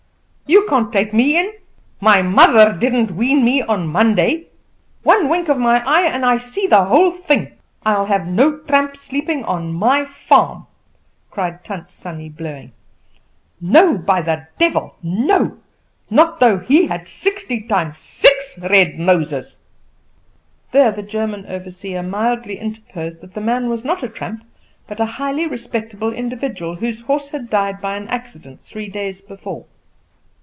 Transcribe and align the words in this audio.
You 0.47 0.67
can't 0.67 0.91
take 0.91 1.13
me 1.13 1.39
in! 1.39 1.53
My 2.01 2.21
mother 2.21 2.77
didn't 2.77 3.11
wean 3.15 3.41
me 3.41 3.61
on 3.61 3.87
Monday. 3.87 4.47
One 5.01 5.29
wink 5.29 5.47
of 5.47 5.57
my 5.57 5.81
eye 5.85 6.01
and 6.03 6.25
I 6.25 6.39
see 6.39 6.67
the 6.67 6.83
whole 6.83 7.11
thing. 7.11 7.53
I'll 7.85 8.07
have 8.07 8.27
no 8.27 8.57
tramps 8.57 8.99
sleeping 8.99 9.45
on 9.45 9.71
my 9.73 10.03
farm," 10.03 10.67
cried 11.29 11.63
Tant 11.63 11.89
Sannie 11.89 12.27
blowing. 12.27 12.73
"No, 13.61 13.97
by 13.97 14.19
the 14.21 14.47
devil, 14.59 14.97
no! 15.01 15.57
not 16.09 16.41
though 16.41 16.57
he 16.59 16.87
had 16.87 17.07
sixty 17.07 17.61
times 17.61 17.99
six 17.99 18.59
red 18.61 18.99
noses." 18.99 19.57
There 20.73 20.91
the 20.91 21.01
German 21.01 21.45
overseer 21.45 22.03
mildly 22.03 22.59
interposed 22.59 23.21
that 23.21 23.35
the 23.35 23.39
man 23.41 23.69
was 23.69 23.85
not 23.85 24.03
a 24.03 24.09
tramp, 24.09 24.43
but 24.85 24.99
a 24.99 25.05
highly 25.15 25.47
respectable 25.47 26.11
individual, 26.11 26.75
whose 26.75 26.99
horse 27.01 27.29
had 27.29 27.49
died 27.49 27.79
by 27.79 27.95
an 27.95 28.09
accident 28.09 28.61
three 28.61 28.89
days 28.89 29.21
before. 29.21 29.65